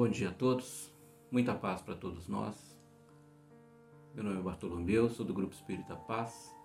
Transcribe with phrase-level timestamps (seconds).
[0.00, 0.90] bom dia a todos,
[1.30, 2.56] muita paz para todos nós.
[4.14, 6.56] Meu nome é Bartolomeu, sou do Grupo Espírita Paz.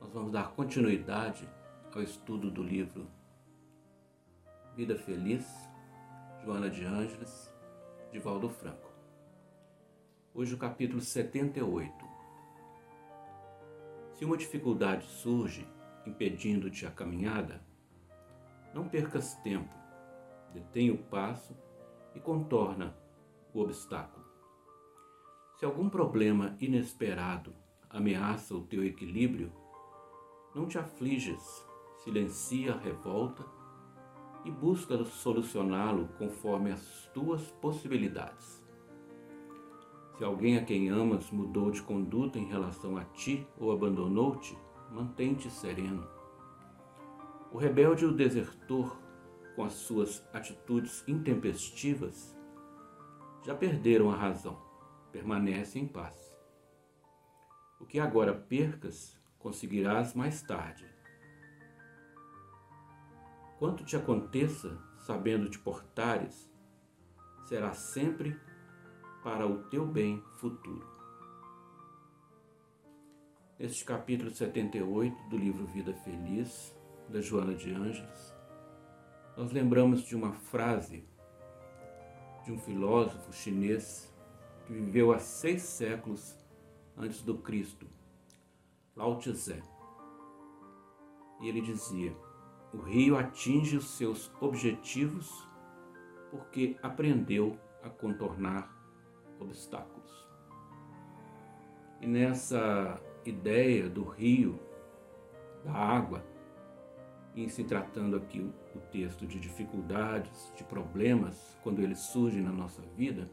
[0.00, 1.46] Nós vamos dar continuidade
[1.94, 3.06] ao estudo do livro
[4.74, 5.46] Vida Feliz,
[6.42, 7.54] Joana de Ângeles,
[8.10, 8.90] de Valdo Franco.
[10.32, 11.92] Hoje o capítulo 78.
[14.14, 15.68] Se uma dificuldade surge
[16.06, 17.62] impedindo-te a caminhada,
[18.72, 19.74] não percas tempo,
[20.54, 21.65] detém o passo
[22.16, 22.96] e contorna
[23.52, 24.24] o obstáculo.
[25.54, 27.54] Se algum problema inesperado
[27.90, 29.52] ameaça o teu equilíbrio,
[30.54, 31.66] não te afliges,
[32.02, 33.44] silencia a revolta
[34.44, 38.64] e busca solucioná-lo conforme as tuas possibilidades.
[40.16, 44.56] Se alguém a quem amas mudou de conduta em relação a ti ou abandonou-te,
[44.90, 46.06] mantém-te sereno.
[47.52, 48.96] O rebelde e o desertor,
[49.56, 52.36] com as suas atitudes intempestivas,
[53.42, 54.62] já perderam a razão,
[55.10, 56.14] permanece em paz.
[57.80, 60.86] O que agora percas, conseguirás mais tarde.
[63.58, 66.52] Quanto te aconteça, sabendo te portares,
[67.46, 68.38] será sempre
[69.22, 70.86] para o teu bem futuro.
[73.58, 76.76] Neste capítulo 78 do livro Vida Feliz,
[77.08, 78.35] da Joana de Ângeles,
[79.36, 81.04] nós lembramos de uma frase
[82.44, 84.14] de um filósofo chinês
[84.64, 86.36] que viveu há seis séculos
[86.96, 87.86] antes do Cristo,
[88.94, 89.62] Lao Tse.
[91.40, 92.16] E ele dizia:
[92.72, 95.46] O rio atinge os seus objetivos
[96.30, 98.74] porque aprendeu a contornar
[99.38, 100.26] obstáculos.
[102.00, 104.58] E nessa ideia do rio,
[105.64, 106.24] da água,
[107.42, 112.80] em se tratando aqui o texto de dificuldades, de problemas, quando eles surgem na nossa
[112.96, 113.30] vida,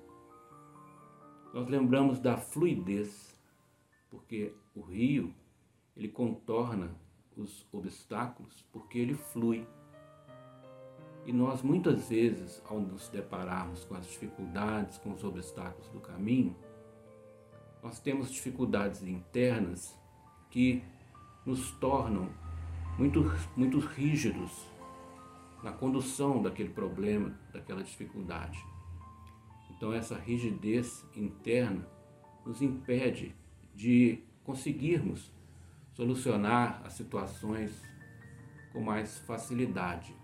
[1.54, 3.40] nós lembramos da fluidez,
[4.10, 5.34] porque o rio,
[5.96, 6.94] ele contorna
[7.38, 9.66] os obstáculos porque ele flui.
[11.26, 16.56] E nós muitas vezes, ao nos depararmos com as dificuldades, com os obstáculos do caminho,
[17.82, 19.98] nós temos dificuldades internas
[20.50, 20.84] que
[21.46, 22.30] nos tornam
[22.98, 23.24] muito,
[23.56, 24.68] muito rígidos
[25.64, 28.64] na condução daquele problema, daquela dificuldade.
[29.72, 31.88] Então, essa rigidez interna
[32.46, 33.36] nos impede
[33.74, 35.32] de conseguirmos
[35.94, 37.82] solucionar as situações
[38.72, 40.16] com mais facilidade.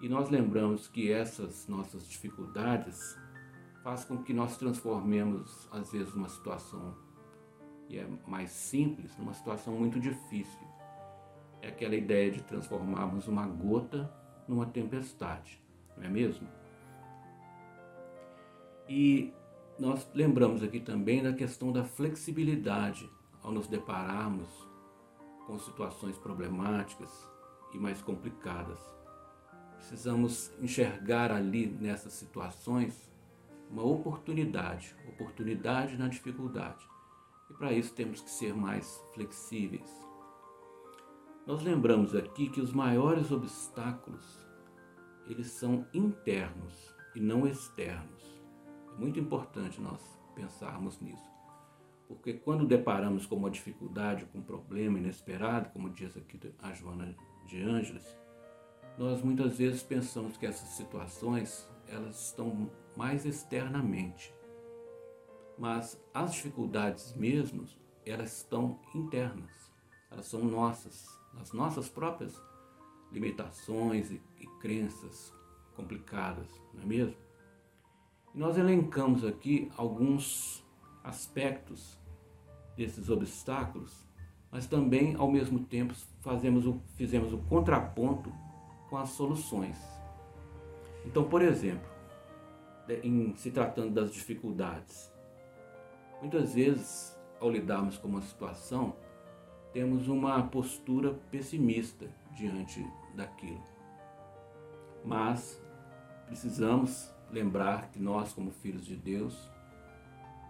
[0.00, 3.18] E nós lembramos que essas nossas dificuldades
[3.82, 6.94] faz com que nós transformemos, às vezes, uma situação
[7.88, 10.75] que é mais simples numa situação muito difícil
[11.66, 14.10] é aquela ideia de transformarmos uma gota
[14.46, 15.60] numa tempestade,
[15.96, 16.48] não é mesmo?
[18.88, 19.32] E
[19.78, 23.10] nós lembramos aqui também da questão da flexibilidade
[23.42, 24.48] ao nos depararmos
[25.46, 27.10] com situações problemáticas
[27.74, 28.78] e mais complicadas.
[29.76, 33.10] Precisamos enxergar ali nessas situações
[33.70, 36.86] uma oportunidade, oportunidade na dificuldade.
[37.50, 40.05] E para isso temos que ser mais flexíveis.
[41.46, 44.44] Nós lembramos aqui que os maiores obstáculos
[45.28, 48.42] eles são internos e não externos.
[48.92, 50.00] É muito importante nós
[50.34, 51.30] pensarmos nisso.
[52.08, 57.16] Porque quando deparamos com uma dificuldade, com um problema inesperado, como diz aqui a Joana
[57.46, 58.18] de Ângeles,
[58.98, 64.34] nós muitas vezes pensamos que essas situações elas estão mais externamente.
[65.56, 69.72] Mas as dificuldades mesmas, elas estão internas.
[70.10, 72.40] Elas são nossas as nossas próprias
[73.12, 75.32] limitações e, e crenças
[75.74, 77.16] complicadas, não é mesmo?
[78.34, 80.64] E nós elencamos aqui alguns
[81.02, 81.98] aspectos
[82.76, 84.04] desses obstáculos,
[84.50, 88.32] mas também ao mesmo tempo fazemos o, fizemos o contraponto
[88.90, 89.76] com as soluções.
[91.04, 91.88] Então, por exemplo,
[93.02, 95.12] em se tratando das dificuldades,
[96.20, 98.96] muitas vezes ao lidarmos com uma situação,
[99.76, 102.82] temos uma postura pessimista diante
[103.14, 103.62] daquilo.
[105.04, 105.62] Mas
[106.24, 109.50] precisamos lembrar que nós, como filhos de Deus,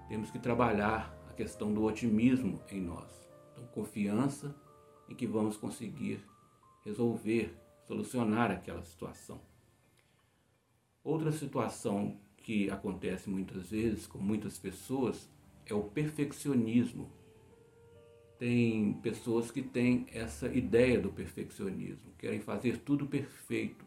[0.08, 3.10] temos que trabalhar a questão do otimismo em nós.
[3.50, 4.54] Então, confiança
[5.08, 6.24] em que vamos conseguir
[6.84, 7.52] resolver,
[7.84, 9.40] solucionar aquela situação.
[11.02, 15.28] Outra situação que acontece muitas vezes com muitas pessoas
[15.64, 17.10] é o perfeccionismo
[18.38, 23.84] tem pessoas que têm essa ideia do perfeccionismo, querem fazer tudo perfeito,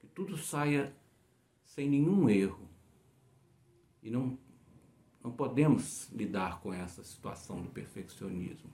[0.00, 0.94] que tudo saia
[1.64, 2.68] sem nenhum erro.
[4.02, 4.38] E não,
[5.22, 8.70] não podemos lidar com essa situação do perfeccionismo.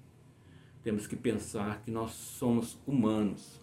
[0.83, 3.61] Temos que pensar que nós somos humanos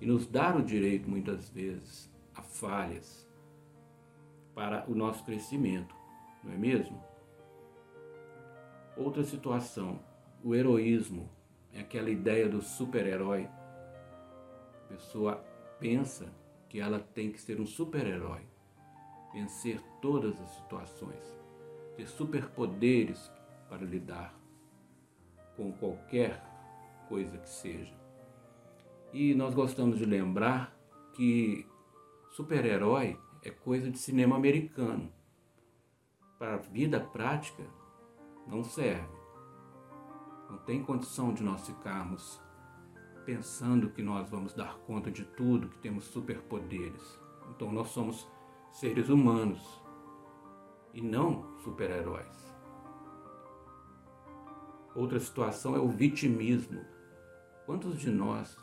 [0.00, 3.28] e nos dar o direito, muitas vezes, a falhas
[4.54, 5.94] para o nosso crescimento,
[6.42, 7.02] não é mesmo?
[8.96, 10.00] Outra situação,
[10.42, 11.28] o heroísmo,
[11.72, 13.48] é aquela ideia do super-herói.
[14.84, 15.36] A pessoa
[15.78, 16.32] pensa
[16.68, 18.42] que ela tem que ser um super-herói,
[19.32, 21.24] vencer todas as situações,
[21.96, 23.30] ter superpoderes
[23.68, 24.34] para lidar
[25.56, 26.42] com qualquer
[27.08, 27.94] coisa que seja.
[29.12, 30.76] E nós gostamos de lembrar
[31.14, 31.66] que
[32.30, 35.12] super-herói é coisa de cinema americano.
[36.38, 37.64] Para a vida prática,
[38.46, 39.19] não serve.
[40.50, 42.40] Não tem condição de nós ficarmos
[43.24, 47.18] pensando que nós vamos dar conta de tudo, que temos superpoderes.
[47.50, 48.26] Então nós somos
[48.72, 49.80] seres humanos
[50.92, 52.50] e não super-heróis.
[54.94, 56.84] Outra situação é o vitimismo.
[57.64, 58.58] Quantos de nós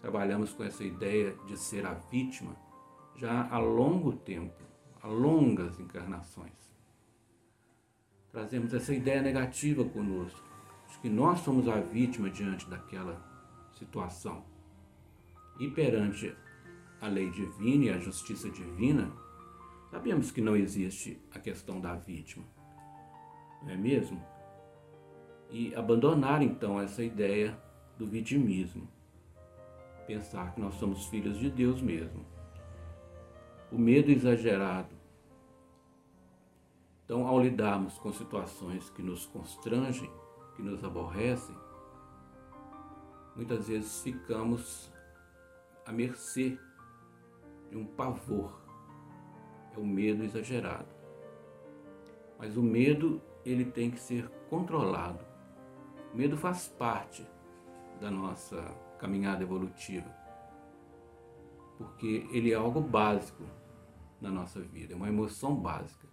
[0.00, 2.54] trabalhamos com essa ideia de ser a vítima
[3.16, 4.62] já há longo tempo,
[5.00, 6.70] há longas encarnações?
[8.30, 10.49] Trazemos essa ideia negativa conosco,
[10.98, 13.20] que nós somos a vítima diante daquela
[13.72, 14.44] situação.
[15.58, 16.34] E perante
[17.00, 19.10] a lei divina e a justiça divina,
[19.90, 22.44] sabemos que não existe a questão da vítima,
[23.62, 24.22] não é mesmo?
[25.50, 27.58] E abandonar então essa ideia
[27.98, 28.88] do vitimismo.
[30.06, 32.24] Pensar que nós somos filhos de Deus mesmo.
[33.70, 34.94] O medo exagerado.
[37.04, 40.10] Então, ao lidarmos com situações que nos constrangem,
[40.60, 41.56] que nos aborrecem,
[43.34, 44.92] muitas vezes ficamos
[45.86, 46.58] à mercê
[47.70, 48.60] de um pavor.
[49.74, 50.88] É o medo exagerado.
[52.38, 55.24] Mas o medo, ele tem que ser controlado.
[56.12, 57.26] O medo faz parte
[57.98, 58.62] da nossa
[58.98, 60.14] caminhada evolutiva,
[61.78, 63.44] porque ele é algo básico
[64.20, 66.06] na nossa vida, é uma emoção básica.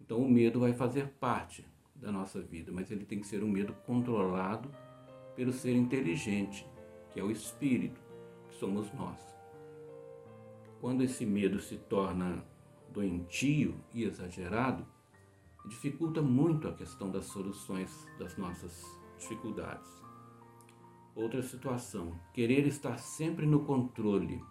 [0.00, 1.64] Então o medo vai fazer parte
[2.04, 4.70] da nossa vida, mas ele tem que ser um medo controlado
[5.34, 6.68] pelo ser inteligente,
[7.10, 8.00] que é o espírito,
[8.48, 9.18] que somos nós.
[10.80, 12.44] Quando esse medo se torna
[12.92, 14.86] doentio e exagerado,
[15.66, 18.84] dificulta muito a questão das soluções das nossas
[19.18, 19.90] dificuldades.
[21.16, 24.44] Outra situação, querer estar sempre no controle.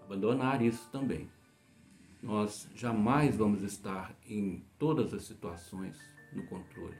[0.00, 1.30] Abandonar isso também.
[2.26, 5.96] Nós jamais vamos estar em todas as situações
[6.32, 6.96] no controle.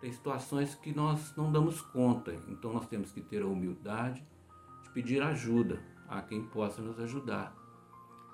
[0.00, 4.26] Tem situações que nós não damos conta, então nós temos que ter a humildade
[4.82, 7.54] de pedir ajuda a quem possa nos ajudar.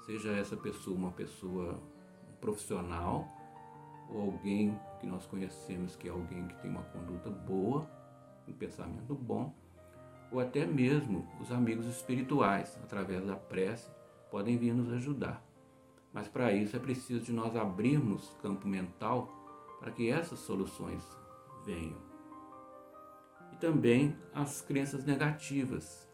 [0.06, 1.78] Seja essa pessoa uma pessoa
[2.40, 3.28] profissional
[4.08, 7.86] ou alguém que nós conhecemos que é alguém que tem uma conduta boa,
[8.48, 9.54] um pensamento bom,
[10.32, 13.90] ou até mesmo os amigos espirituais, através da prece,
[14.30, 15.49] podem vir nos ajudar.
[16.12, 19.40] Mas para isso é preciso de nós abrirmos campo mental
[19.78, 21.04] para que essas soluções
[21.64, 21.98] venham.
[23.52, 26.08] E também as crenças negativas.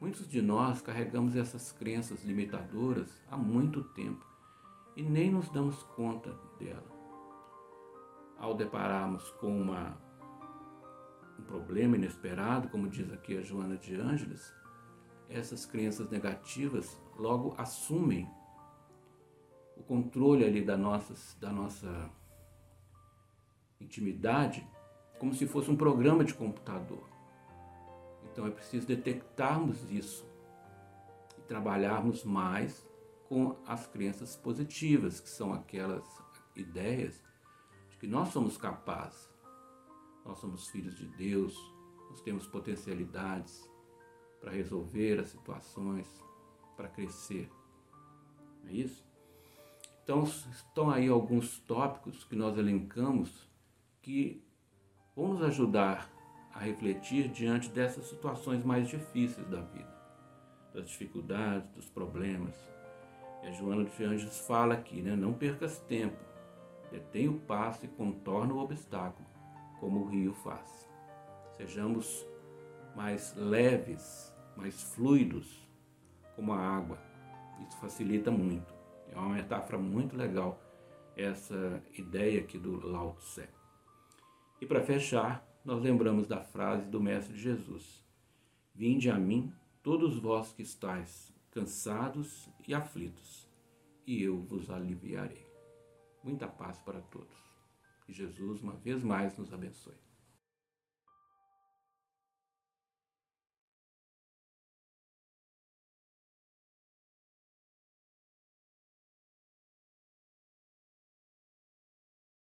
[0.00, 4.26] Muitos de nós carregamos essas crenças limitadoras há muito tempo
[4.96, 6.90] e nem nos damos conta dela.
[8.36, 9.96] Ao depararmos com uma,
[11.38, 14.52] um problema inesperado, como diz aqui a Joana de Ângeles,
[15.28, 18.28] essas crenças negativas logo assumem
[19.82, 22.10] o controle ali da nossa, da nossa
[23.80, 24.66] intimidade
[25.18, 27.08] como se fosse um programa de computador.
[28.24, 30.26] Então é preciso detectarmos isso
[31.38, 32.86] e trabalharmos mais
[33.28, 36.04] com as crenças positivas, que são aquelas
[36.56, 37.22] ideias
[37.88, 39.30] de que nós somos capazes,
[40.24, 41.56] nós somos filhos de Deus,
[42.10, 43.68] nós temos potencialidades
[44.40, 46.08] para resolver as situações,
[46.76, 47.50] para crescer.
[48.62, 49.11] Não é isso?
[50.02, 53.48] Então, estão aí alguns tópicos que nós elencamos
[54.00, 54.42] que
[55.14, 56.10] vão nos ajudar
[56.52, 59.94] a refletir diante dessas situações mais difíceis da vida,
[60.74, 62.54] das dificuldades, dos problemas.
[63.42, 65.14] E a Joana de Anjos fala aqui, né?
[65.14, 66.18] Não percas tempo,
[66.90, 69.26] detém o passo e contorna o obstáculo,
[69.78, 70.88] como o rio faz.
[71.56, 72.26] Sejamos
[72.96, 75.66] mais leves, mais fluidos,
[76.34, 76.98] como a água.
[77.66, 78.81] Isso facilita muito.
[79.12, 80.60] É uma metáfora muito legal
[81.14, 83.48] essa ideia aqui do Lao Tse.
[84.60, 88.02] E para fechar, nós lembramos da frase do Mestre Jesus:
[88.74, 89.52] Vinde a mim,
[89.82, 93.48] todos vós que estáis cansados e aflitos,
[94.06, 95.46] e eu vos aliviarei.
[96.24, 97.36] Muita paz para todos.
[98.06, 100.11] Que Jesus, uma vez mais, nos abençoe.